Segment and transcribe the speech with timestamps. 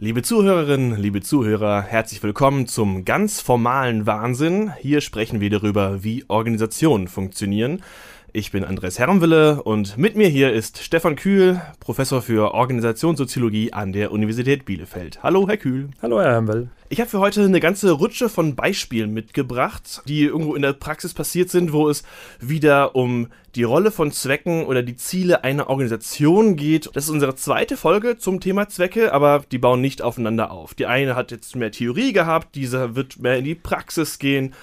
[0.00, 4.72] Liebe Zuhörerinnen, liebe Zuhörer, herzlich willkommen zum ganz formalen Wahnsinn.
[4.78, 7.82] Hier sprechen wir darüber, wie Organisationen funktionieren.
[8.34, 13.94] Ich bin Andres Herrenwille und mit mir hier ist Stefan Kühl, Professor für Organisationssoziologie an
[13.94, 15.22] der Universität Bielefeld.
[15.22, 15.88] Hallo, Herr Kühl.
[16.02, 16.68] Hallo, Herr Herrenwille.
[16.90, 21.14] Ich habe für heute eine ganze Rutsche von Beispielen mitgebracht, die irgendwo in der Praxis
[21.14, 22.02] passiert sind, wo es
[22.38, 26.90] wieder um die Rolle von Zwecken oder die Ziele einer Organisation geht.
[26.94, 30.74] Das ist unsere zweite Folge zum Thema Zwecke, aber die bauen nicht aufeinander auf.
[30.74, 34.54] Die eine hat jetzt mehr Theorie gehabt, diese wird mehr in die Praxis gehen.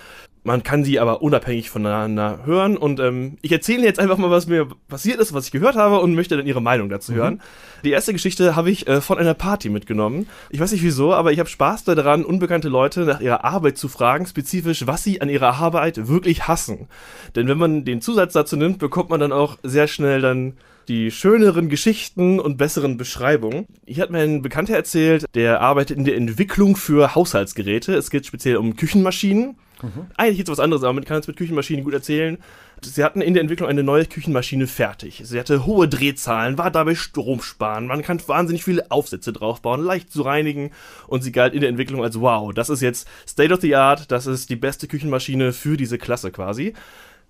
[0.46, 2.78] Man kann sie aber unabhängig voneinander hören.
[2.78, 6.00] Und ähm, ich erzähle jetzt einfach mal, was mir passiert ist, was ich gehört habe
[6.00, 7.16] und möchte dann Ihre Meinung dazu mhm.
[7.16, 7.42] hören.
[7.84, 10.28] Die erste Geschichte habe ich äh, von einer Party mitgenommen.
[10.52, 13.88] Ich weiß nicht wieso, aber ich habe Spaß daran, unbekannte Leute nach ihrer Arbeit zu
[13.88, 16.90] fragen, spezifisch, was sie an ihrer Arbeit wirklich hassen.
[17.36, 20.54] Denn wenn man den Zusatz dazu nimmt, bekommt man dann auch sehr schnell dann
[20.88, 23.66] die schöneren Geschichten und besseren Beschreibungen.
[23.88, 27.96] Hier hat mir ein Bekannter erzählt, der arbeitet in der Entwicklung für Haushaltsgeräte.
[27.96, 29.58] Es geht speziell um Küchenmaschinen.
[29.82, 30.08] Mhm.
[30.16, 32.38] Eigentlich jetzt was anderes, aber man kann es mit Küchenmaschinen gut erzählen.
[32.82, 35.22] Sie hatten in der Entwicklung eine neue Küchenmaschine fertig.
[35.24, 37.88] Sie hatte hohe Drehzahlen, war dabei Strom sparen.
[37.88, 40.72] Man kann wahnsinnig viele Aufsätze draufbauen, leicht zu reinigen.
[41.08, 44.12] Und sie galt in der Entwicklung als wow, das ist jetzt State of the Art,
[44.12, 46.74] das ist die beste Küchenmaschine für diese Klasse quasi.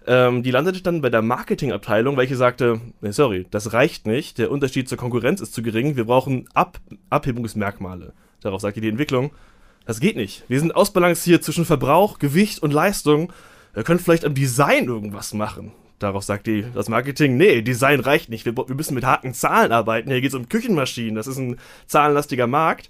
[0.08, 4.52] Ähm, die landete dann bei der Marketingabteilung, welche sagte, nee, sorry, das reicht nicht, der
[4.52, 6.80] Unterschied zur Konkurrenz ist zu gering, wir brauchen Ab
[7.10, 8.14] Abhebungsmerkmale.
[8.42, 9.32] Darauf sagte die Entwicklung,
[9.86, 10.44] das geht nicht.
[10.48, 13.32] Wir sind ausbalanciert zwischen Verbrauch, Gewicht und Leistung.
[13.74, 15.72] Wir können vielleicht am Design irgendwas machen.
[16.00, 18.46] Darauf sagt die, das Marketing, nee, Design reicht nicht.
[18.46, 20.10] Wir, wir müssen mit harten Zahlen arbeiten.
[20.10, 21.16] Hier geht es um Küchenmaschinen.
[21.16, 22.90] Das ist ein zahlenlastiger Markt.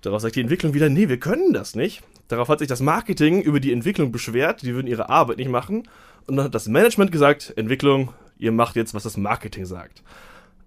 [0.00, 2.02] Darauf sagt die Entwicklung wieder, nee, wir können das nicht.
[2.28, 4.62] Darauf hat sich das Marketing über die Entwicklung beschwert.
[4.62, 5.88] Die würden ihre Arbeit nicht machen.
[6.26, 10.02] Und dann hat das Management gesagt, Entwicklung, ihr macht jetzt, was das Marketing sagt.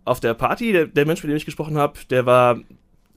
[0.05, 2.59] Auf der Party, der, der Mensch, mit dem ich gesprochen habe, der war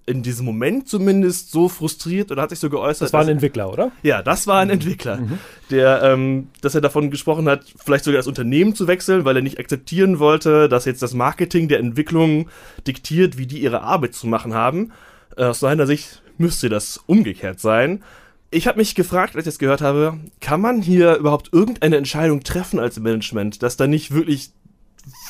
[0.07, 3.07] in diesem Moment zumindest so frustriert oder hat sich so geäußert.
[3.07, 3.91] Das war ein Entwickler, oder?
[4.05, 5.39] Ja, das war ein Entwickler, mhm.
[5.71, 9.43] der, ähm, dass er davon gesprochen hat, vielleicht sogar das Unternehmen zu wechseln, weil er
[9.43, 12.49] nicht akzeptieren wollte, dass jetzt das Marketing der Entwicklung
[12.87, 14.93] diktiert, wie die ihre Arbeit zu machen haben.
[15.37, 18.05] Äh, aus seiner Sicht müsste das umgekehrt sein.
[18.51, 22.45] Ich habe mich gefragt, als ich das gehört habe, kann man hier überhaupt irgendeine Entscheidung
[22.45, 24.51] treffen als Management, dass da nicht wirklich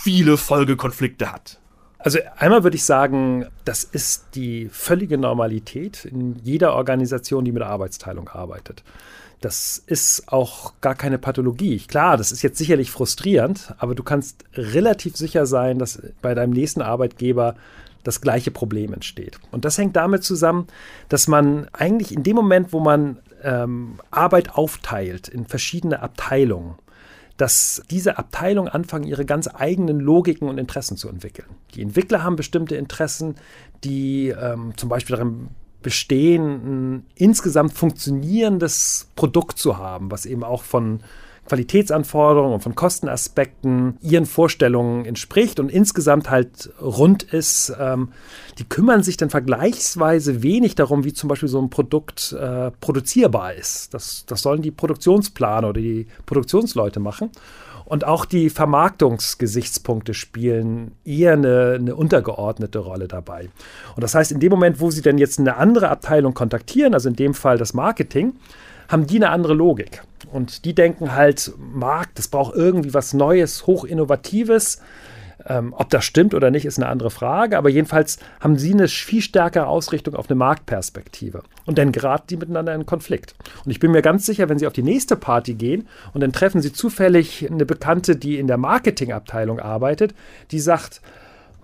[0.03, 1.59] viele Folgekonflikte hat?
[2.07, 7.65] Also einmal würde ich sagen, das ist die völlige Normalität in jeder Organisation, die mit
[7.65, 8.85] Arbeitsteilung arbeitet.
[9.41, 11.81] Das ist auch gar keine Pathologie.
[11.81, 16.53] Klar, das ist jetzt sicherlich frustrierend, aber du kannst relativ sicher sein, dass bei deinem
[16.53, 17.57] nächsten Arbeitgeber
[18.05, 19.41] das gleiche Problem entsteht.
[19.51, 20.69] Und das hängt damit zusammen,
[21.09, 26.77] dass man eigentlich in dem Moment, wo man ähm, Arbeit aufteilt in verschiedene Abteilungen,
[27.37, 31.49] dass diese Abteilungen anfangen, ihre ganz eigenen Logiken und Interessen zu entwickeln.
[31.75, 33.35] Die Entwickler haben bestimmte Interessen,
[33.85, 35.49] die ähm, zum Beispiel darin
[35.83, 41.01] bestehen, ein insgesamt funktionierendes Produkt zu haben, was eben auch von
[41.47, 47.73] Qualitätsanforderungen und von Kostenaspekten ihren Vorstellungen entspricht und insgesamt halt rund ist.
[47.79, 48.11] Ähm,
[48.59, 53.55] die kümmern sich dann vergleichsweise wenig darum, wie zum Beispiel so ein Produkt äh, produzierbar
[53.55, 53.95] ist.
[53.95, 57.31] Das, das sollen die Produktionsplaner oder die Produktionsleute machen.
[57.87, 63.49] Und auch die Vermarktungsgesichtspunkte spielen eher eine, eine, untergeordnete Rolle dabei.
[63.95, 67.09] Und das heißt, in dem Moment, wo Sie dann jetzt eine andere Abteilung kontaktieren, also
[67.09, 68.35] in dem Fall das Marketing,
[68.89, 70.03] haben die eine andere Logik.
[70.33, 74.81] Und die denken halt, Markt, das braucht irgendwie was Neues, hochinnovatives.
[75.49, 77.59] Ähm, ob das stimmt oder nicht, ist eine andere Frage.
[77.59, 81.43] Aber jedenfalls haben sie eine viel stärkere Ausrichtung auf eine Marktperspektive.
[81.67, 83.35] Und dann geraten die miteinander in Konflikt.
[83.65, 86.33] Und ich bin mir ganz sicher, wenn sie auf die nächste Party gehen und dann
[86.33, 90.15] treffen sie zufällig eine Bekannte, die in der Marketingabteilung arbeitet,
[90.51, 91.01] die sagt,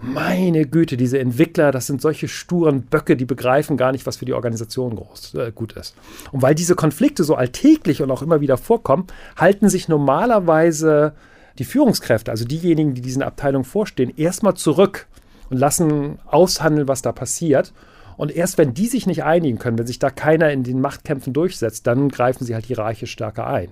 [0.03, 4.25] meine Güte, diese Entwickler, das sind solche sturen Böcke, die begreifen gar nicht, was für
[4.25, 5.95] die Organisation groß, äh, gut ist.
[6.33, 11.15] Und weil diese Konflikte so alltäglich und auch immer wieder vorkommen, halten sich normalerweise
[11.59, 15.07] die Führungskräfte, also diejenigen, die diesen Abteilungen vorstehen, erstmal zurück
[15.51, 17.73] und lassen aushandeln, was da passiert.
[18.17, 21.33] Und erst wenn die sich nicht einigen können, wenn sich da keiner in den Machtkämpfen
[21.33, 23.69] durchsetzt, dann greifen sie halt hierarchisch stärker ein.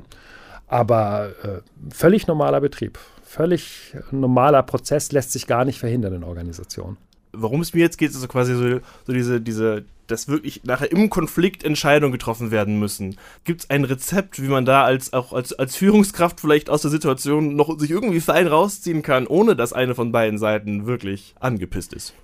[0.68, 2.98] Aber äh, völlig normaler Betrieb
[3.30, 6.96] völlig normaler Prozess, lässt sich gar nicht verhindern in Organisationen.
[7.32, 10.90] Worum es mir jetzt geht, ist so quasi so, so diese, diese, dass wirklich nachher
[10.90, 13.16] im Konflikt Entscheidungen getroffen werden müssen.
[13.44, 16.90] Gibt es ein Rezept, wie man da als auch als, als Führungskraft vielleicht aus der
[16.90, 21.92] Situation noch sich irgendwie fein rausziehen kann, ohne dass eine von beiden Seiten wirklich angepisst
[21.92, 22.14] ist?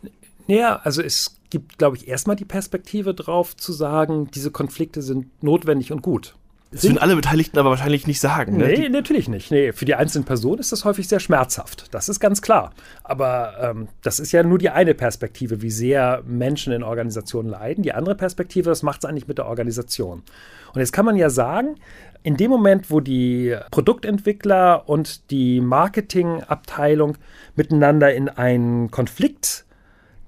[0.49, 5.41] Naja, also es gibt, glaube ich, erstmal die Perspektive drauf zu sagen, diese Konflikte sind
[5.41, 6.35] notwendig und gut
[6.77, 8.57] Das würden alle Beteiligten aber wahrscheinlich nicht sagen.
[8.57, 8.67] Ne?
[8.67, 9.51] Nee, natürlich nicht.
[9.51, 11.93] Nee, für die einzelnen Personen ist das häufig sehr schmerzhaft.
[11.93, 12.73] Das ist ganz klar.
[13.03, 17.83] Aber ähm, das ist ja nur die eine Perspektive, wie sehr Menschen in Organisationen leiden.
[17.83, 20.23] Die andere Perspektive, das macht es eigentlich mit der Organisation.
[20.75, 21.77] Und jetzt kann man ja sagen,
[22.23, 27.17] in dem Moment, wo die Produktentwickler und die Marketingabteilung
[27.55, 29.65] miteinander in einen Konflikt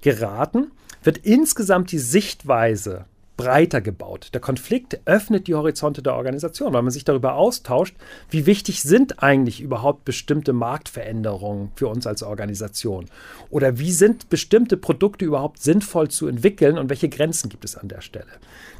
[0.01, 0.71] geraten,
[1.03, 3.05] wird insgesamt die Sichtweise
[3.39, 4.31] breiter gebaut.
[4.33, 7.95] Der Konflikt öffnet die Horizonte der Organisation, weil man sich darüber austauscht,
[8.29, 13.05] wie wichtig sind eigentlich überhaupt bestimmte Marktveränderungen für uns als Organisation
[13.49, 17.87] oder wie sind bestimmte Produkte überhaupt sinnvoll zu entwickeln und welche Grenzen gibt es an
[17.87, 18.27] der Stelle.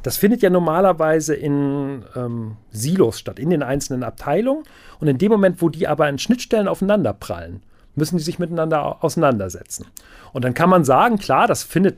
[0.02, 4.64] Das findet ja normalerweise in ähm, Silos statt, in den einzelnen Abteilungen
[4.98, 7.62] und in dem Moment, wo die aber an Schnittstellen aufeinander prallen,
[7.94, 9.86] müssen die sich miteinander auseinandersetzen.
[10.34, 11.96] Und dann kann man sagen, klar, das findet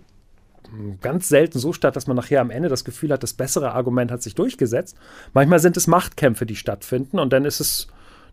[1.01, 4.11] ganz selten so statt, dass man nachher am Ende das Gefühl hat, das bessere Argument
[4.11, 4.97] hat sich durchgesetzt.
[5.33, 7.89] Manchmal sind es Machtkämpfe, die stattfinden und dann ist es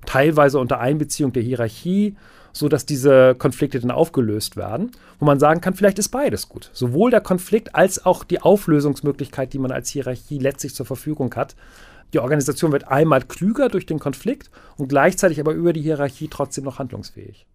[0.05, 2.15] teilweise unter Einbeziehung der Hierarchie,
[2.51, 6.69] so dass diese Konflikte dann aufgelöst werden, wo man sagen kann, vielleicht ist beides gut.
[6.73, 11.55] Sowohl der Konflikt als auch die Auflösungsmöglichkeit, die man als Hierarchie letztlich zur Verfügung hat.
[12.13, 16.63] Die Organisation wird einmal klüger durch den Konflikt und gleichzeitig aber über die Hierarchie trotzdem
[16.63, 17.45] noch handlungsfähig.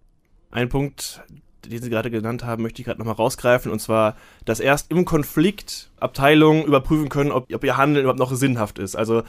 [0.52, 1.22] Ein Punkt,
[1.68, 3.70] den Sie gerade genannt haben, möchte ich gerade nochmal rausgreifen.
[3.70, 8.34] Und zwar, dass erst im Konflikt Abteilungen überprüfen können, ob, ob ihr Handeln überhaupt noch
[8.34, 8.96] sinnhaft ist.
[8.96, 9.22] Also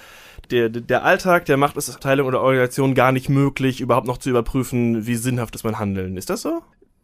[0.51, 4.29] der, der Alltag, der macht es Abteilung oder Organisation gar nicht möglich, überhaupt noch zu
[4.29, 6.17] überprüfen, wie sinnhaft ist mein Handeln.
[6.17, 6.61] Ist das so?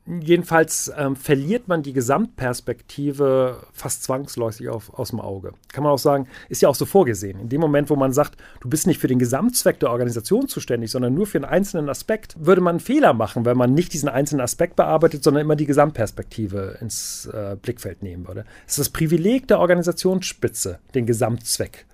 [0.08, 5.54] Jedenfalls ähm, verliert man die Gesamtperspektive fast zwangsläufig auf, aus dem Auge.
[5.72, 7.40] Kann man auch sagen, ist ja auch so vorgesehen.
[7.40, 10.90] In dem Moment, wo man sagt, du bist nicht für den Gesamtzweck der Organisation zuständig,
[10.90, 14.10] sondern nur für einen einzelnen Aspekt, würde man einen Fehler machen, wenn man nicht diesen
[14.10, 18.46] einzelnen Aspekt bearbeitet, sondern immer die Gesamtperspektive ins äh, Blickfeld nehmen würde.
[18.66, 21.86] Es ist das Privileg der Organisationsspitze, den Gesamtzweck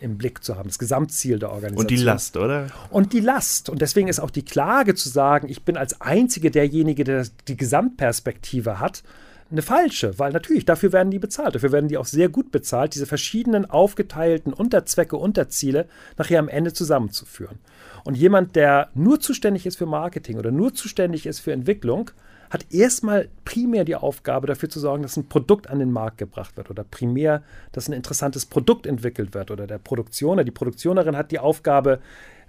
[0.00, 1.84] im Blick zu haben, das Gesamtziel der Organisation.
[1.84, 2.66] Und die Last, oder?
[2.90, 3.68] Und die Last.
[3.68, 7.56] Und deswegen ist auch die Klage zu sagen, ich bin als Einzige derjenige, der die
[7.56, 9.02] Gesamtperspektive hat,
[9.50, 11.54] eine falsche, weil natürlich dafür werden die bezahlt.
[11.54, 16.72] Dafür werden die auch sehr gut bezahlt, diese verschiedenen aufgeteilten Unterzwecke, Unterziele nachher am Ende
[16.72, 17.58] zusammenzuführen.
[18.04, 22.10] Und jemand, der nur zuständig ist für Marketing oder nur zuständig ist für Entwicklung,
[22.50, 26.56] hat erstmal primär die Aufgabe, dafür zu sorgen, dass ein Produkt an den Markt gebracht
[26.56, 31.30] wird oder primär, dass ein interessantes Produkt entwickelt wird oder der Produktioner, die Produktionerin hat
[31.30, 32.00] die Aufgabe,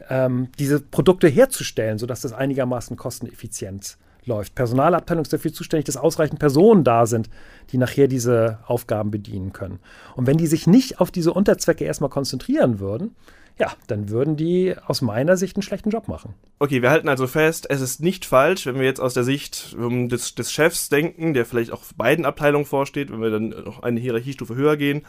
[0.09, 4.55] ähm, diese Produkte herzustellen, sodass das einigermaßen kosteneffizient läuft.
[4.55, 7.29] Personalabteilung ist dafür zuständig, dass ausreichend Personen da sind,
[7.71, 9.79] die nachher diese Aufgaben bedienen können.
[10.15, 13.15] Und wenn die sich nicht auf diese Unterzwecke erstmal konzentrieren würden,
[13.61, 16.33] ja, dann würden die aus meiner Sicht einen schlechten Job machen.
[16.57, 19.75] Okay, wir halten also fest, es ist nicht falsch, wenn wir jetzt aus der Sicht
[19.77, 23.83] um, des, des Chefs denken, der vielleicht auch beiden Abteilungen vorsteht, wenn wir dann noch
[23.83, 25.03] eine Hierarchiestufe höher gehen.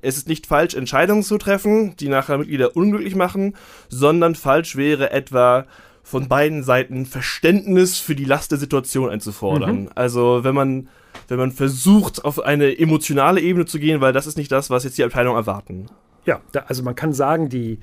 [0.00, 3.54] Es ist nicht falsch, Entscheidungen zu treffen, die nachher Mitglieder unglücklich machen,
[3.88, 5.66] sondern falsch wäre etwa
[6.02, 9.82] von beiden Seiten Verständnis für die Last der Situation einzufordern.
[9.82, 9.90] Mhm.
[9.94, 10.88] Also wenn man
[11.28, 14.82] wenn man versucht, auf eine emotionale Ebene zu gehen, weil das ist nicht das, was
[14.82, 15.86] jetzt die Abteilung erwarten.
[16.24, 17.78] Ja, da, also man kann sagen, die,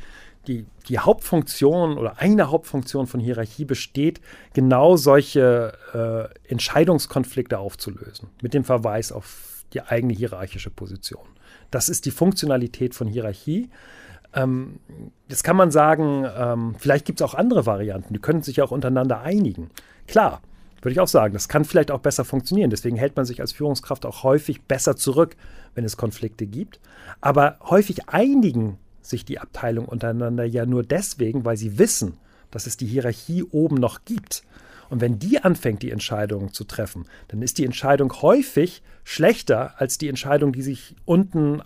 [0.47, 4.21] die, die Hauptfunktion oder eine Hauptfunktion von Hierarchie besteht,
[4.53, 11.27] genau solche äh, Entscheidungskonflikte aufzulösen, mit dem Verweis auf die eigene hierarchische Position.
[11.71, 13.69] Das ist die Funktionalität von Hierarchie.
[14.33, 14.79] Ähm,
[15.27, 18.71] jetzt kann man sagen, ähm, vielleicht gibt es auch andere Varianten, die können sich auch
[18.71, 19.69] untereinander einigen.
[20.07, 20.41] Klar,
[20.81, 22.69] würde ich auch sagen, das kann vielleicht auch besser funktionieren.
[22.69, 25.35] Deswegen hält man sich als Führungskraft auch häufig besser zurück,
[25.75, 26.79] wenn es Konflikte gibt.
[27.21, 32.17] Aber häufig einigen sich die Abteilungen untereinander ja nur deswegen, weil sie wissen,
[32.51, 34.43] dass es die Hierarchie oben noch gibt.
[34.89, 39.97] Und wenn die anfängt, die Entscheidungen zu treffen, dann ist die Entscheidung häufig schlechter als
[39.97, 41.61] die Entscheidung, die sich unten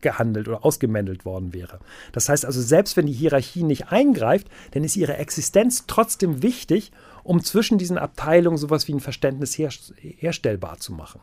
[0.00, 1.78] ausgehandelt oder ausgemändelt worden wäre.
[2.12, 6.92] Das heißt also, selbst wenn die Hierarchie nicht eingreift, dann ist ihre Existenz trotzdem wichtig
[7.22, 9.68] um zwischen diesen Abteilungen sowas wie ein Verständnis her
[10.00, 11.20] herstellbar zu machen.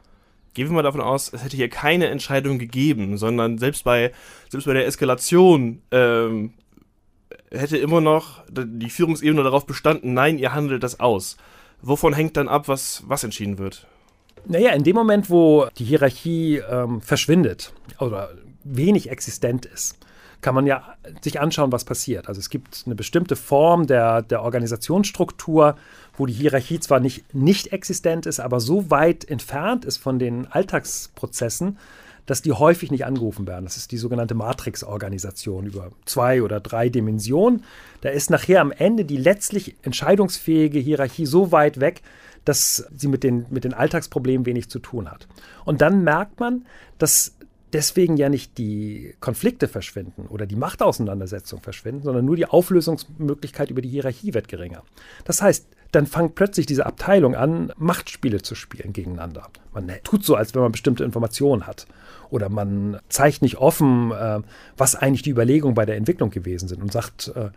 [0.54, 4.12] Gehen wir mal davon aus, es hätte hier keine Entscheidung gegeben, sondern selbst bei,
[4.50, 6.54] selbst bei der Eskalation ähm,
[7.52, 11.36] hätte immer noch die Führungsebene darauf bestanden, nein, ihr handelt das aus.
[11.82, 13.88] Wovon hängt dann ab, was, was entschieden wird?
[14.46, 18.30] Naja, in dem Moment, wo die Hierarchie ähm, verschwindet oder
[18.76, 19.98] wenig existent ist,
[20.42, 22.28] kann man ja sich anschauen, was passiert.
[22.28, 25.76] Also es gibt eine bestimmte Form der, der Organisationsstruktur,
[26.16, 30.48] wo die Hierarchie zwar nicht, nicht existent ist, aber so weit entfernt ist von den
[30.48, 31.78] Alltagsprozessen,
[32.28, 33.64] dass die häufig nicht angerufen werden.
[33.64, 37.64] Das ist die sogenannte Matrix-Organisation über zwei oder drei Dimensionen.
[38.02, 42.02] Da ist nachher am Ende die letztlich entscheidungsfähige Hierarchie so weit weg,
[42.44, 45.28] dass sie mit den, mit den Alltagsproblemen wenig zu tun hat.
[45.66, 46.66] Und dann merkt man,
[46.98, 47.37] dass
[47.78, 53.84] deswegen ja nicht die Konflikte verschwinden oder die Machtauseinandersetzung verschwinden, sondern nur die Auflösungsmöglichkeit über
[53.84, 54.82] die Hierarchie wird geringer.
[55.26, 59.50] Das heißt, dann fängt plötzlich diese Abteilung an, Machtspiele zu spielen gegeneinander.
[59.74, 61.86] Man tut so, als wenn man bestimmte Informationen hat.
[62.32, 64.40] Oder man zeigt nicht offen, äh,
[64.76, 67.52] was eigentlich die Überlegungen bei der Entwicklung gewesen sind und sagt, äh,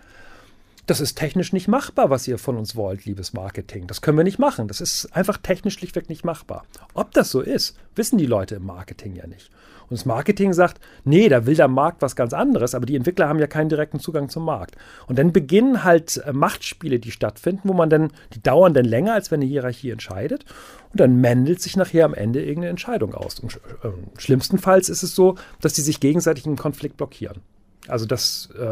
[0.90, 3.86] das ist technisch nicht machbar, was ihr von uns wollt, liebes Marketing.
[3.86, 4.66] Das können wir nicht machen.
[4.66, 6.64] Das ist einfach technisch schlichtweg nicht machbar.
[6.94, 9.50] Ob das so ist, wissen die Leute im Marketing ja nicht.
[9.88, 13.28] Und das Marketing sagt, nee, da will der Markt was ganz anderes, aber die Entwickler
[13.28, 14.76] haben ja keinen direkten Zugang zum Markt.
[15.06, 19.14] Und dann beginnen halt äh, Machtspiele, die stattfinden, wo man dann, die dauern dann länger,
[19.14, 20.44] als wenn eine Hierarchie entscheidet.
[20.90, 23.38] Und dann mändelt sich nachher am Ende irgendeine Entscheidung aus.
[23.38, 27.42] Und äh, schlimmstenfalls ist es so, dass die sich gegenseitig einen Konflikt blockieren.
[27.88, 28.62] Also dass äh,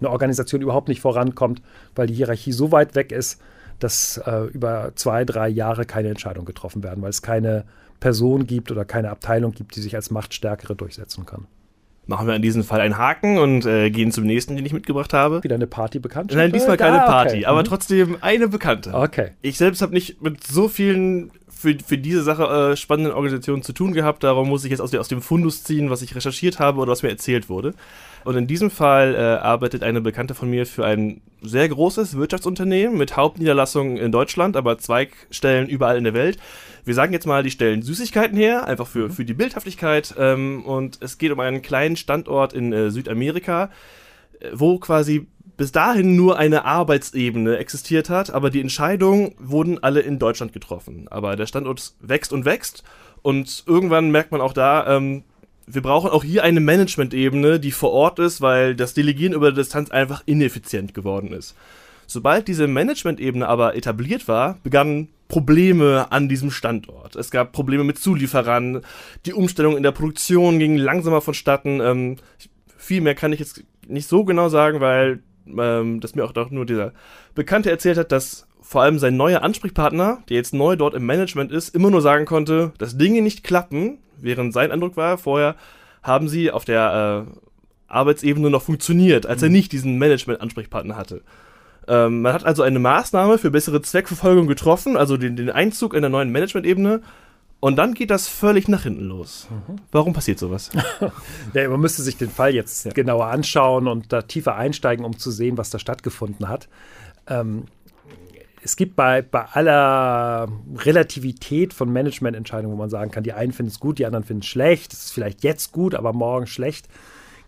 [0.00, 1.62] eine Organisation überhaupt nicht vorankommt,
[1.94, 3.40] weil die Hierarchie so weit weg ist,
[3.78, 7.64] dass äh, über zwei, drei Jahre keine Entscheidungen getroffen werden, weil es keine
[8.00, 11.46] Person gibt oder keine Abteilung gibt, die sich als Machtstärkere durchsetzen kann.
[12.08, 15.12] Machen wir in diesem Fall einen Haken und äh, gehen zum nächsten, den ich mitgebracht
[15.12, 15.42] habe.
[15.42, 16.32] Wieder eine Party bekannt?
[16.32, 17.64] Nein, diesmal keine ah, Party, aber mhm.
[17.64, 18.94] trotzdem eine bekannte.
[18.94, 19.30] Okay.
[19.42, 23.72] Ich selbst habe nicht mit so vielen für, für diese Sache äh, spannenden Organisationen zu
[23.72, 26.80] tun gehabt, darum muss ich jetzt aus, aus dem Fundus ziehen, was ich recherchiert habe
[26.80, 27.74] oder was mir erzählt wurde.
[28.26, 32.98] Und in diesem Fall äh, arbeitet eine Bekannte von mir für ein sehr großes Wirtschaftsunternehmen
[32.98, 36.36] mit Hauptniederlassungen in Deutschland, aber Zweigstellen überall in der Welt.
[36.84, 39.10] Wir sagen jetzt mal, die stellen Süßigkeiten her, einfach für, mhm.
[39.12, 40.12] für die Bildhaftigkeit.
[40.18, 43.70] Ähm, und es geht um einen kleinen Standort in äh, Südamerika,
[44.40, 50.00] äh, wo quasi bis dahin nur eine Arbeitsebene existiert hat, aber die Entscheidungen wurden alle
[50.00, 51.06] in Deutschland getroffen.
[51.10, 52.82] Aber der Standort wächst und wächst
[53.22, 55.22] und irgendwann merkt man auch da, ähm,
[55.66, 59.90] wir brauchen auch hier eine Management-Ebene, die vor Ort ist, weil das Delegieren über Distanz
[59.90, 61.56] einfach ineffizient geworden ist.
[62.06, 67.16] Sobald diese Management-Ebene aber etabliert war, begannen Probleme an diesem Standort.
[67.16, 68.82] Es gab Probleme mit Zulieferern,
[69.24, 71.80] die Umstellung in der Produktion ging langsamer vonstatten.
[71.80, 72.16] Ähm,
[72.76, 76.50] viel mehr kann ich jetzt nicht so genau sagen, weil ähm, das mir auch doch
[76.50, 76.92] nur dieser
[77.34, 81.52] Bekannte erzählt hat, dass vor allem sein neuer Ansprechpartner, der jetzt neu dort im Management
[81.52, 85.54] ist, immer nur sagen konnte, dass Dinge nicht klappen, während sein Eindruck war, vorher
[86.02, 87.38] haben sie auf der äh,
[87.86, 89.54] Arbeitsebene noch funktioniert, als er mhm.
[89.54, 91.22] nicht diesen Management-Ansprechpartner hatte.
[91.86, 96.00] Ähm, man hat also eine Maßnahme für bessere Zweckverfolgung getroffen, also den, den Einzug in
[96.00, 97.02] der neuen Management-Ebene.
[97.60, 99.46] Und dann geht das völlig nach hinten los.
[99.48, 99.76] Mhm.
[99.92, 100.70] Warum passiert sowas?
[101.54, 102.92] ja, man müsste sich den Fall jetzt ja.
[102.92, 106.68] genauer anschauen und da tiefer einsteigen, um zu sehen, was da stattgefunden hat.
[107.28, 107.66] Ähm,
[108.66, 113.70] es gibt bei, bei aller Relativität von Managemententscheidungen, wo man sagen kann, die einen finden
[113.70, 116.88] es gut, die anderen finden es schlecht, es ist vielleicht jetzt gut, aber morgen schlecht,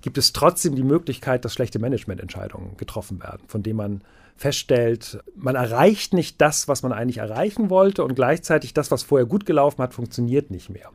[0.01, 4.01] gibt es trotzdem die Möglichkeit, dass schlechte Managemententscheidungen getroffen werden, von denen man
[4.39, 9.27] feststellt, man erreicht nicht das, was man eigentlich erreichen wollte und gleichzeitig das, was vorher
[9.27, 10.91] gut gelaufen hat, funktioniert nicht mehr.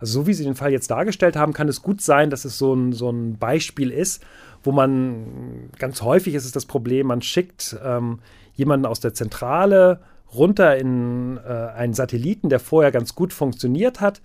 [0.00, 2.58] Also so wie Sie den Fall jetzt dargestellt haben, kann es gut sein, dass es
[2.58, 4.24] so ein, so ein Beispiel ist,
[4.64, 8.20] wo man ganz häufig ist es das Problem, man schickt ähm,
[8.54, 10.00] jemanden aus der Zentrale
[10.34, 14.22] runter in äh, einen Satelliten, der vorher ganz gut funktioniert hat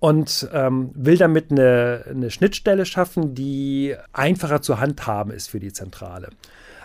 [0.00, 5.72] und ähm, will damit eine, eine Schnittstelle schaffen, die einfacher zu handhaben ist für die
[5.72, 6.30] Zentrale.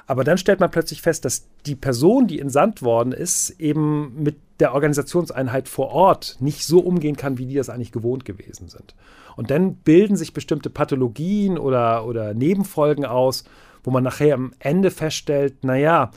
[0.07, 4.37] Aber dann stellt man plötzlich fest, dass die Person, die entsandt worden ist, eben mit
[4.59, 8.95] der Organisationseinheit vor Ort nicht so umgehen kann, wie die das eigentlich gewohnt gewesen sind.
[9.35, 13.43] Und dann bilden sich bestimmte Pathologien oder, oder Nebenfolgen aus,
[13.83, 16.11] wo man nachher am Ende feststellt, naja,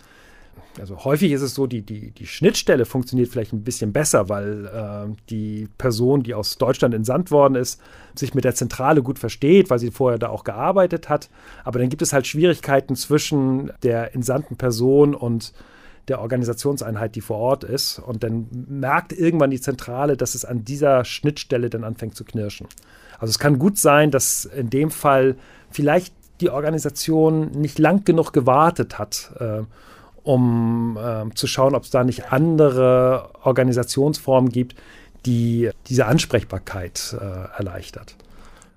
[0.81, 4.67] also häufig ist es so, die, die, die Schnittstelle funktioniert vielleicht ein bisschen besser, weil
[4.67, 7.81] äh, die Person, die aus Deutschland entsandt worden ist,
[8.15, 11.31] sich mit der Zentrale gut versteht, weil sie vorher da auch gearbeitet hat.
[11.65, 15.53] Aber dann gibt es halt Schwierigkeiten zwischen der entsandten Person und
[16.09, 17.99] der Organisationseinheit, die vor Ort ist.
[17.99, 22.67] Und dann merkt irgendwann die Zentrale, dass es an dieser Schnittstelle dann anfängt zu knirschen.
[23.19, 25.37] Also es kann gut sein, dass in dem Fall
[25.71, 29.33] vielleicht die Organisation nicht lang genug gewartet hat.
[29.39, 29.63] Äh,
[30.29, 34.77] um äh, zu schauen, ob es da nicht andere Organisationsformen gibt,
[35.25, 38.15] die diese Ansprechbarkeit äh, erleichtert.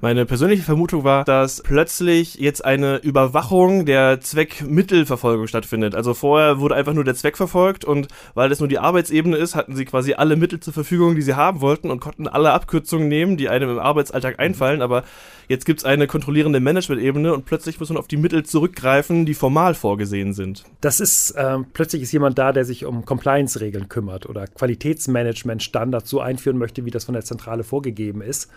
[0.04, 5.94] Meine persönliche Vermutung war, dass plötzlich jetzt eine Überwachung der Zweckmittelverfolgung stattfindet.
[5.94, 9.56] Also vorher wurde einfach nur der Zweck verfolgt und weil das nur die Arbeitsebene ist,
[9.56, 13.10] hatten sie quasi alle Mittel zur Verfügung, die sie haben wollten und konnten alle Abkürzungen
[13.10, 14.82] nehmen, die einem im Arbeitsalltag einfallen.
[14.82, 15.04] Aber
[15.48, 19.36] jetzt gibt es eine kontrollierende Management-Ebene und plötzlich muss man auf die Mittel zurückgreifen, die
[19.36, 20.64] formal vorgesehen sind.
[20.82, 26.22] Das ist, äh, plötzlich ist jemand da, der sich um Compliance-Regeln kümmert oder Qualitätsmanagement-Standards so
[26.22, 28.50] einführen möchte, wie das von der Zentrale vorgegeben ist.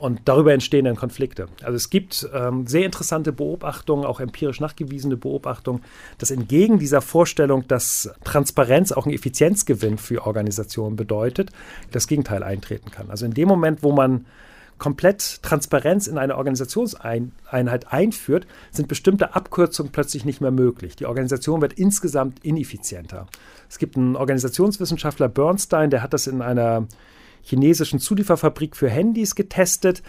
[0.00, 1.48] Und darüber entstehen dann Konflikte.
[1.62, 5.82] Also es gibt ähm, sehr interessante Beobachtungen, auch empirisch nachgewiesene Beobachtungen,
[6.16, 11.50] dass entgegen dieser Vorstellung, dass Transparenz auch einen Effizienzgewinn für Organisationen bedeutet,
[11.90, 13.10] das Gegenteil eintreten kann.
[13.10, 14.24] Also in dem Moment, wo man
[14.78, 20.96] komplett Transparenz in eine Organisationseinheit einführt, sind bestimmte Abkürzungen plötzlich nicht mehr möglich.
[20.96, 23.26] Die Organisation wird insgesamt ineffizienter.
[23.68, 26.86] Es gibt einen Organisationswissenschaftler Bernstein, der hat das in einer
[27.42, 30.02] chinesischen Zulieferfabrik für Handys getestet.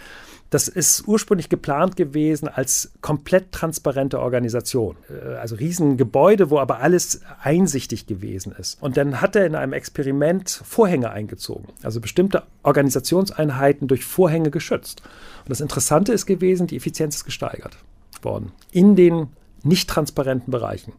[0.52, 4.96] Das ist ursprünglich geplant gewesen als komplett transparente Organisation.
[5.08, 8.80] Äh, also Riesengebäude, wo aber alles einsichtig gewesen ist.
[8.82, 11.68] Und dann hat er in einem Experiment Vorhänge eingezogen.
[11.82, 15.00] Also bestimmte Organisationseinheiten durch Vorhänge geschützt.
[15.44, 17.78] Und das Interessante ist gewesen, die Effizienz ist gesteigert
[18.20, 18.52] worden.
[18.72, 19.28] In den
[19.62, 20.92] nicht transparenten Bereichen.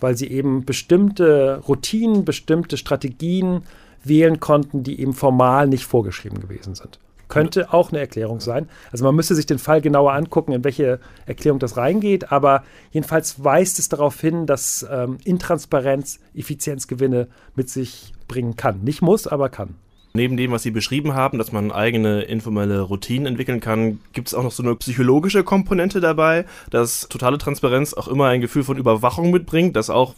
[0.00, 3.62] Weil sie eben bestimmte Routinen, bestimmte Strategien
[4.08, 6.98] wählen konnten, die eben formal nicht vorgeschrieben gewesen sind.
[7.28, 8.70] Könnte auch eine Erklärung sein.
[8.90, 12.32] Also man müsste sich den Fall genauer angucken, in welche Erklärung das reingeht.
[12.32, 18.82] Aber jedenfalls weist es darauf hin, dass ähm, Intransparenz Effizienzgewinne mit sich bringen kann.
[18.82, 19.74] Nicht muss, aber kann.
[20.14, 24.34] Neben dem, was Sie beschrieben haben, dass man eigene informelle Routinen entwickeln kann, gibt es
[24.34, 28.78] auch noch so eine psychologische Komponente dabei, dass totale Transparenz auch immer ein Gefühl von
[28.78, 30.14] Überwachung mitbringt, dass auch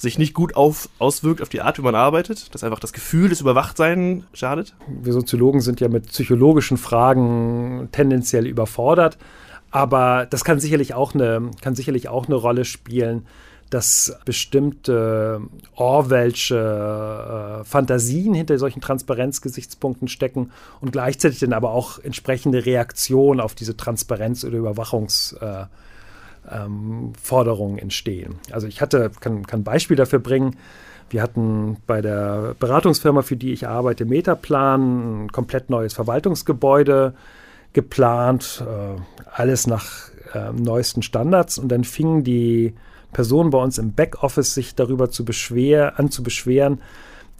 [0.00, 3.28] sich nicht gut auf, auswirkt auf die Art, wie man arbeitet, dass einfach das Gefühl
[3.28, 4.74] des Überwachtseins schadet?
[4.88, 9.18] Wir Soziologen sind ja mit psychologischen Fragen tendenziell überfordert,
[9.70, 13.26] aber das kann sicherlich auch eine, kann sicherlich auch eine Rolle spielen,
[13.68, 15.42] dass bestimmte
[15.76, 23.54] Orwellsche äh, Fantasien hinter solchen Transparenzgesichtspunkten stecken und gleichzeitig dann aber auch entsprechende Reaktionen auf
[23.54, 25.66] diese Transparenz- oder Überwachungs- äh,
[26.50, 28.36] ähm, Forderungen entstehen.
[28.52, 30.56] Also ich hatte, kann, kann ein Beispiel dafür bringen.
[31.08, 37.14] Wir hatten bei der Beratungsfirma, für die ich arbeite, Metaplan, ein komplett neues Verwaltungsgebäude
[37.72, 39.00] geplant, äh,
[39.32, 41.58] alles nach äh, neuesten Standards.
[41.58, 42.74] Und dann fingen die
[43.12, 46.80] Personen bei uns im Backoffice sich darüber zu beschwer, an zu beschweren,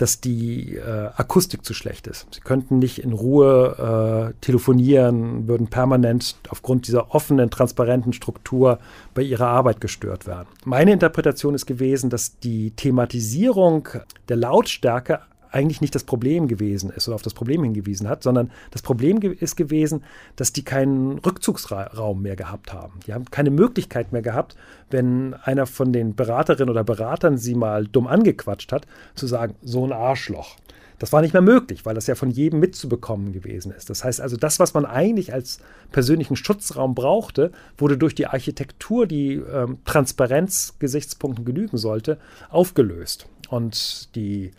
[0.00, 2.26] dass die äh, Akustik zu schlecht ist.
[2.32, 8.78] Sie könnten nicht in Ruhe äh, telefonieren, würden permanent aufgrund dieser offenen, transparenten Struktur
[9.12, 10.48] bei ihrer Arbeit gestört werden.
[10.64, 13.88] Meine Interpretation ist gewesen, dass die Thematisierung
[14.30, 18.50] der Lautstärke eigentlich nicht das Problem gewesen ist oder auf das Problem hingewiesen hat, sondern
[18.70, 20.04] das Problem ist gewesen,
[20.36, 23.00] dass die keinen Rückzugsraum mehr gehabt haben.
[23.06, 24.56] Die haben keine Möglichkeit mehr gehabt,
[24.90, 29.84] wenn einer von den Beraterinnen oder Beratern sie mal dumm angequatscht hat, zu sagen, so
[29.84, 30.56] ein Arschloch.
[31.00, 33.88] Das war nicht mehr möglich, weil das ja von jedem mitzubekommen gewesen ist.
[33.88, 35.60] Das heißt also, das, was man eigentlich als
[35.92, 42.18] persönlichen Schutzraum brauchte, wurde durch die Architektur, die ähm, Transparenzgesichtspunkten genügen sollte,
[42.50, 43.26] aufgelöst.
[43.48, 44.50] Und die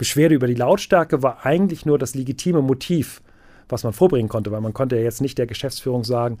[0.00, 3.20] Beschwerde über die Lautstärke war eigentlich nur das legitime Motiv,
[3.68, 6.38] was man vorbringen konnte, weil man konnte ja jetzt nicht der Geschäftsführung sagen,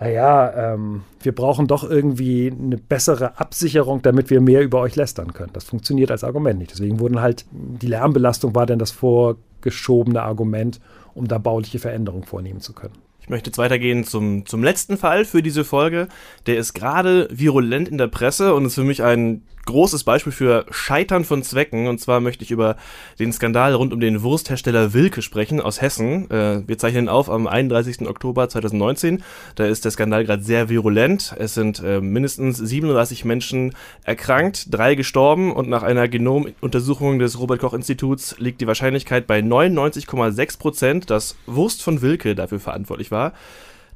[0.00, 5.32] naja, ähm, wir brauchen doch irgendwie eine bessere Absicherung, damit wir mehr über euch lästern
[5.32, 5.52] können.
[5.52, 6.72] Das funktioniert als Argument nicht.
[6.72, 10.80] Deswegen wurden halt, die Lärmbelastung war dann das vorgeschobene Argument,
[11.14, 12.94] um da bauliche Veränderungen vornehmen zu können.
[13.28, 16.08] Ich möchte jetzt weitergehen zum, zum letzten Fall für diese Folge.
[16.46, 20.64] Der ist gerade virulent in der Presse und ist für mich ein großes Beispiel für
[20.70, 21.88] Scheitern von Zwecken.
[21.88, 22.76] Und zwar möchte ich über
[23.18, 26.30] den Skandal rund um den Wursthersteller Wilke sprechen aus Hessen.
[26.30, 28.08] Äh, wir zeichnen auf am 31.
[28.08, 29.22] Oktober 2019.
[29.56, 31.34] Da ist der Skandal gerade sehr virulent.
[31.38, 37.60] Es sind äh, mindestens 37 Menschen erkrankt, drei gestorben und nach einer Genomuntersuchung des Robert
[37.60, 43.17] Koch Instituts liegt die Wahrscheinlichkeit bei 99,6 Prozent, dass Wurst von Wilke dafür verantwortlich war.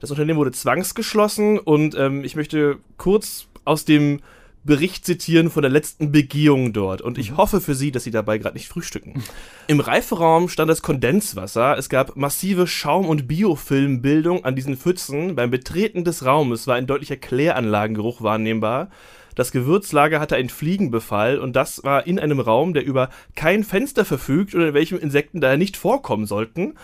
[0.00, 4.20] Das Unternehmen wurde zwangsgeschlossen und ähm, ich möchte kurz aus dem
[4.64, 7.02] Bericht zitieren von der letzten Begehung dort.
[7.02, 7.37] Und ich mhm.
[7.37, 9.22] hoffe für Sie, dass Sie dabei gerade nicht frühstücken.
[9.66, 11.76] Im Reiferaum stand das Kondenswasser.
[11.76, 15.35] Es gab massive Schaum- und Biofilmbildung an diesen Pfützen.
[15.35, 18.88] Beim Betreten des Raumes war ein deutlicher Kläranlagengeruch wahrnehmbar.
[19.35, 24.04] Das Gewürzlager hatte einen Fliegenbefall und das war in einem Raum, der über kein Fenster
[24.04, 26.74] verfügt und in welchem Insekten daher nicht vorkommen sollten.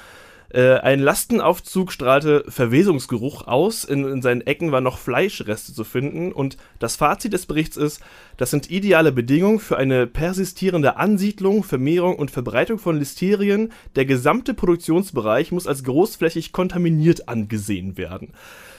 [0.50, 6.32] Äh, ein Lastenaufzug strahlte Verwesungsgeruch aus, in, in, seinen Ecken waren noch Fleischreste zu finden
[6.32, 8.00] und das Fazit des Berichts ist,
[8.38, 13.72] das sind ideale Bedingungen für eine persistierende Ansiedlung, Vermehrung und Verbreitung von Listerien.
[13.94, 18.32] Der gesamte Produktionsbereich muss als großflächig kontaminiert angesehen werden.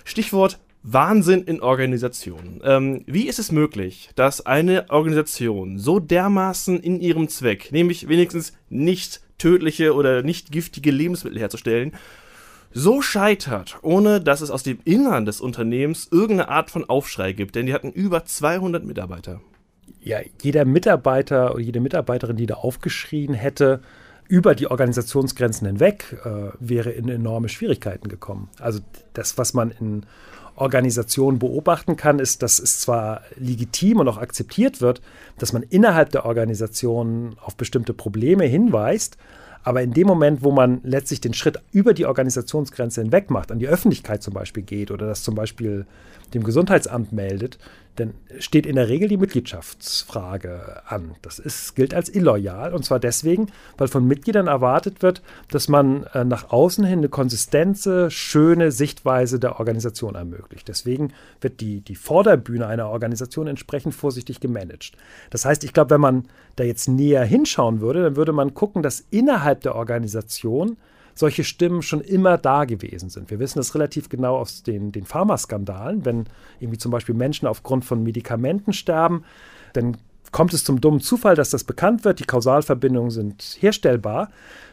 [0.06, 2.62] Stichwort Wahnsinn in Organisationen.
[2.64, 8.54] Ähm, wie ist es möglich, dass eine Organisation so dermaßen in ihrem Zweck, nämlich wenigstens
[8.70, 11.94] nicht tödliche oder nicht giftige Lebensmittel herzustellen,
[12.72, 17.56] so scheitert, ohne dass es aus dem Innern des Unternehmens irgendeine Art von Aufschrei gibt,
[17.56, 19.42] denn die hatten über 200 Mitarbeiter.
[20.02, 23.82] Ja, jeder Mitarbeiter oder jede Mitarbeiterin, die da aufgeschrien hätte,
[24.28, 28.50] über die Organisationsgrenzen hinweg, äh, wäre in enorme Schwierigkeiten gekommen.
[28.60, 28.80] Also
[29.14, 30.06] das, was man in
[30.60, 35.02] Organisation beobachten kann, ist, dass es zwar legitim und auch akzeptiert wird,
[35.38, 39.18] dass man innerhalb der Organisation auf bestimmte Probleme hinweist,
[39.64, 43.60] Aber in dem Moment, wo man letztlich den Schritt über die Organisationsgrenze hinweg macht, an
[43.60, 45.86] die Öffentlichkeit zum Beispiel geht oder das zum Beispiel
[46.34, 47.58] dem Gesundheitsamt meldet,
[48.00, 51.16] dann steht in der Regel die Mitgliedschaftsfrage an.
[51.22, 56.04] Das ist, gilt als illoyal und zwar deswegen, weil von Mitgliedern erwartet wird, dass man
[56.14, 60.68] äh, nach außen hin eine konsistente, schöne Sichtweise der Organisation ermöglicht.
[60.68, 64.94] Deswegen wird die, die Vorderbühne einer Organisation entsprechend vorsichtig gemanagt.
[65.30, 68.84] Das heißt, ich glaube, wenn man da jetzt näher hinschauen würde, dann würde man gucken,
[68.84, 70.78] dass innerhalb der Organisation
[71.20, 73.30] solche Stimmen schon immer da gewesen sind.
[73.30, 76.06] Wir wissen das relativ genau aus den, den Pharmaskandalen.
[76.06, 76.26] Wenn
[76.60, 79.26] irgendwie zum Beispiel Menschen aufgrund von Medikamenten sterben,
[79.74, 79.98] dann
[80.32, 84.30] kommt es zum dummen Zufall, dass das bekannt wird, die Kausalverbindungen sind herstellbar,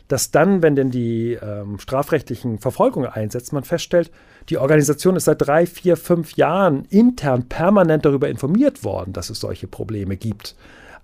[0.07, 4.13] dass dann, wenn denn die ähm, strafrechtlichen Verfolgungen einsetzt, man feststellt,
[4.49, 9.41] die Organisation ist seit drei, vier, fünf Jahren intern permanent darüber informiert worden, dass es
[9.41, 10.55] solche Probleme gibt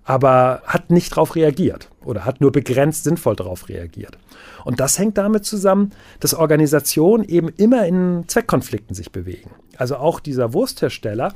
[0.05, 4.17] aber hat nicht darauf reagiert oder hat nur begrenzt sinnvoll darauf reagiert.
[4.65, 9.51] Und das hängt damit zusammen, dass Organisationen eben immer in Zweckkonflikten sich bewegen.
[9.77, 11.33] Also auch dieser Wursthersteller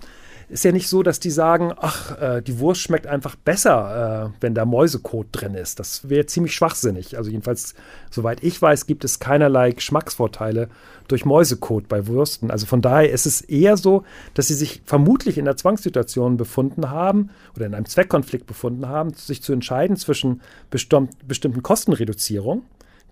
[0.50, 4.38] ist ja nicht so, dass die sagen, ach, äh, die Wurst schmeckt einfach besser, äh,
[4.40, 5.80] wenn da Mäusekot drin ist.
[5.80, 7.18] Das wäre ziemlich schwachsinnig.
[7.18, 7.76] Also jedenfalls,
[8.10, 10.70] soweit ich weiß, gibt es keinerlei Geschmacksvorteile
[11.10, 12.50] durch Mäusekot bei Würsten.
[12.50, 14.04] Also von daher ist es eher so,
[14.36, 19.14] dass sie sich vermutlich in der Zwangssituation befunden haben oder in einem Zweckkonflikt befunden haben,
[19.14, 22.64] sich zu entscheiden zwischen bestimmten Kostenreduzierungen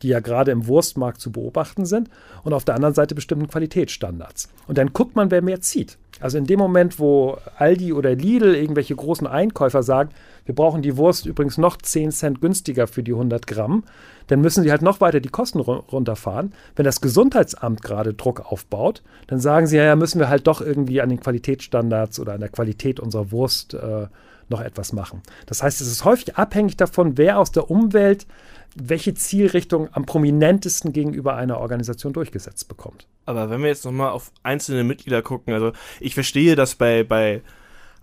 [0.01, 2.09] die ja gerade im Wurstmarkt zu beobachten sind,
[2.43, 4.49] und auf der anderen Seite bestimmten Qualitätsstandards.
[4.67, 5.97] Und dann guckt man, wer mehr zieht.
[6.25, 10.09] Also in dem Moment, wo Aldi oder Lidl, irgendwelche großen Einkäufer sagen,
[10.45, 13.83] wir brauchen die Wurst übrigens noch 10 Cent günstiger für die 100 Gramm,
[14.25, 16.53] dann müssen sie halt noch weiter die Kosten runterfahren.
[16.75, 20.61] Wenn das Gesundheitsamt gerade Druck aufbaut, dann sagen sie, ja, ja, müssen wir halt doch
[20.61, 24.07] irgendwie an den Qualitätsstandards oder an der Qualität unserer Wurst äh,
[24.49, 25.21] noch etwas machen.
[25.45, 28.25] Das heißt, es ist häufig abhängig davon, wer aus der Umwelt
[28.73, 33.05] welche Zielrichtung am prominentesten gegenüber einer Organisation durchgesetzt bekommt.
[33.25, 37.41] Aber wenn wir jetzt nochmal auf einzelne Mitglieder gucken, also ich verstehe, dass bei, bei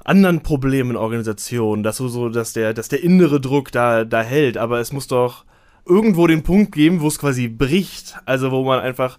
[0.05, 4.23] anderen Problemen in Organisationen, dass so, so, dass der, dass der innere Druck da, da
[4.23, 5.45] hält, aber es muss doch
[5.87, 8.17] irgendwo den Punkt geben, wo es quasi bricht.
[8.25, 9.19] Also wo man einfach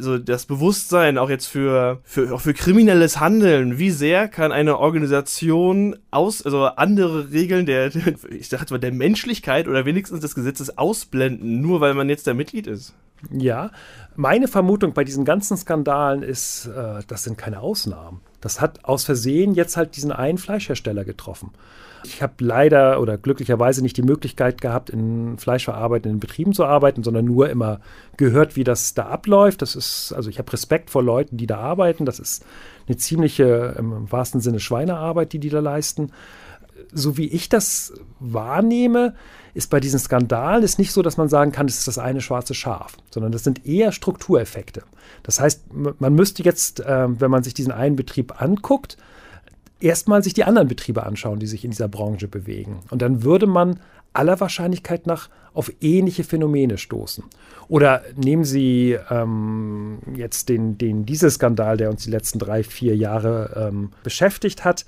[0.00, 4.78] so das Bewusstsein auch jetzt für, für, auch für kriminelles Handeln, wie sehr kann eine
[4.78, 7.94] Organisation aus, also andere Regeln der,
[8.30, 12.34] ich jetzt mal, der Menschlichkeit oder wenigstens des Gesetzes ausblenden, nur weil man jetzt da
[12.34, 12.94] Mitglied ist?
[13.30, 13.70] Ja,
[14.16, 18.20] meine Vermutung bei diesen ganzen Skandalen ist, äh, das sind keine Ausnahmen.
[18.40, 21.50] Das hat aus Versehen jetzt halt diesen einen Fleischhersteller getroffen.
[22.04, 27.24] Ich habe leider oder glücklicherweise nicht die Möglichkeit gehabt, in fleischverarbeitenden Betrieben zu arbeiten, sondern
[27.24, 27.80] nur immer
[28.16, 29.62] gehört, wie das da abläuft.
[29.62, 32.04] Das ist, also ich habe Respekt vor Leuten, die da arbeiten.
[32.04, 32.44] Das ist
[32.86, 36.12] eine ziemliche, im wahrsten Sinne Schweinearbeit, die die da leisten.
[36.92, 39.14] So wie ich das wahrnehme,
[39.54, 42.20] ist bei diesen Skandalen ist nicht so, dass man sagen kann, das ist das eine
[42.20, 44.82] schwarze Schaf, sondern das sind eher Struktureffekte.
[45.22, 48.96] Das heißt, man müsste jetzt, äh, wenn man sich diesen einen Betrieb anguckt,
[49.80, 52.80] erstmal sich die anderen Betriebe anschauen, die sich in dieser Branche bewegen.
[52.90, 53.80] Und dann würde man
[54.12, 57.24] aller Wahrscheinlichkeit nach auf ähnliche Phänomene stoßen.
[57.68, 63.68] Oder nehmen Sie ähm, jetzt den, den Dieselskandal, der uns die letzten drei, vier Jahre
[63.68, 64.84] ähm, beschäftigt hat.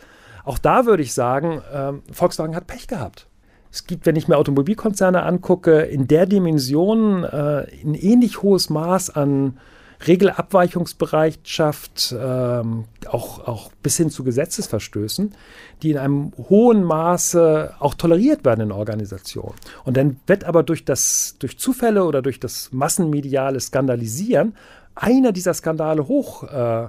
[0.51, 3.29] Auch da würde ich sagen, ähm, Volkswagen hat Pech gehabt.
[3.71, 9.11] Es gibt, wenn ich mir Automobilkonzerne angucke, in der Dimension äh, ein ähnlich hohes Maß
[9.11, 9.61] an
[10.05, 15.37] Regelabweichungsbereitschaft, ähm, auch, auch bis hin zu Gesetzesverstößen,
[15.85, 19.55] die in einem hohen Maße auch toleriert werden in Organisationen.
[19.85, 24.57] Und dann wird aber durch, das, durch Zufälle oder durch das massenmediale Skandalisieren
[24.97, 26.89] einer dieser Skandale hoch äh,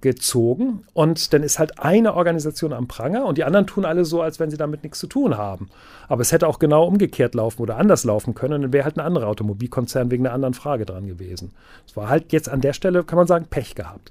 [0.00, 4.22] gezogen und dann ist halt eine Organisation am Pranger und die anderen tun alle so,
[4.22, 5.68] als wenn sie damit nichts zu tun haben.
[6.08, 8.96] Aber es hätte auch genau umgekehrt laufen oder anders laufen können und dann wäre halt
[8.96, 11.52] ein anderer Automobilkonzern wegen einer anderen Frage dran gewesen.
[11.86, 14.10] Es war halt jetzt an der Stelle, kann man sagen, Pech gehabt.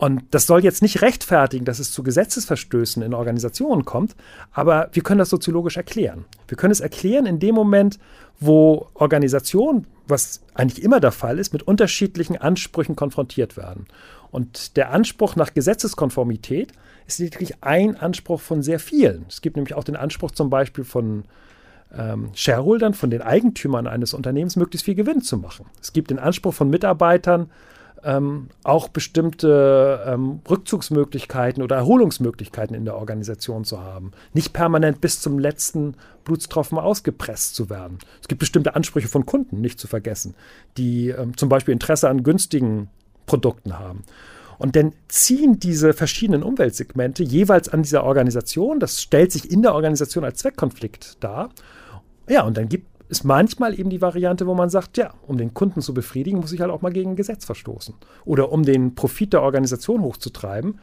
[0.00, 4.16] Und das soll jetzt nicht rechtfertigen, dass es zu Gesetzesverstößen in Organisationen kommt,
[4.50, 6.24] aber wir können das soziologisch erklären.
[6.48, 7.98] Wir können es erklären in dem Moment,
[8.40, 13.86] wo Organisationen, was eigentlich immer der Fall ist, mit unterschiedlichen Ansprüchen konfrontiert werden.
[14.30, 16.72] Und der Anspruch nach Gesetzeskonformität
[17.06, 19.24] ist lediglich ein Anspruch von sehr vielen.
[19.28, 21.24] Es gibt nämlich auch den Anspruch zum Beispiel von
[21.96, 25.66] ähm, Shareholdern, von den Eigentümern eines Unternehmens, möglichst viel Gewinn zu machen.
[25.80, 27.50] Es gibt den Anspruch von Mitarbeitern,
[28.02, 34.12] ähm, auch bestimmte ähm, Rückzugsmöglichkeiten oder Erholungsmöglichkeiten in der Organisation zu haben.
[34.32, 37.98] Nicht permanent bis zum letzten Blutstropfen ausgepresst zu werden.
[38.22, 40.34] Es gibt bestimmte Ansprüche von Kunden, nicht zu vergessen,
[40.76, 42.88] die ähm, zum Beispiel Interesse an günstigen
[43.30, 44.02] Produkten haben.
[44.58, 48.80] Und dann ziehen diese verschiedenen Umweltsegmente jeweils an dieser Organisation.
[48.80, 51.50] Das stellt sich in der Organisation als Zweckkonflikt dar.
[52.28, 55.52] Ja, und dann gibt ist manchmal eben die Variante, wo man sagt, ja, um den
[55.52, 57.94] Kunden zu befriedigen, muss ich halt auch mal gegen ein Gesetz verstoßen.
[58.24, 60.78] Oder um den Profit der Organisation hochzutreiben,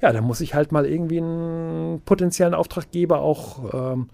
[0.00, 4.08] ja, dann muss ich halt mal irgendwie einen potenziellen Auftraggeber auch ähm,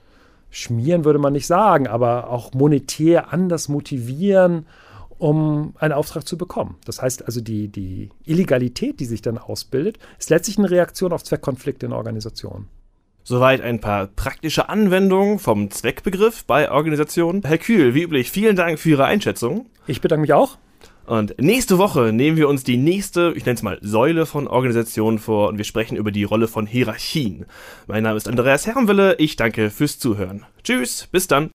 [0.51, 4.67] schmieren, würde man nicht sagen, aber auch monetär anders motivieren,
[5.25, 6.77] um einen Auftrag zu bekommen.
[6.85, 11.25] Das heißt also, die, die Illegalität, die sich dann ausbildet, ist letztlich eine Reaktion auf
[11.25, 12.69] Zweckkonflikte in Organisationen.
[13.23, 17.41] Soweit ein paar praktische Anwendungen vom Zweckbegriff bei Organisationen.
[17.43, 19.65] Herr Kühl, wie üblich, vielen Dank für Ihre Einschätzung.
[19.87, 20.59] Ich bedanke mich auch.
[21.07, 25.19] Und nächste Woche nehmen wir uns die nächste, ich nenne es mal, Säule von Organisationen
[25.19, 27.47] vor und wir sprechen über die Rolle von Hierarchien.
[27.87, 30.45] Mein Name ist Andreas Herrenwille, ich danke fürs Zuhören.
[30.63, 31.51] Tschüss, bis dann.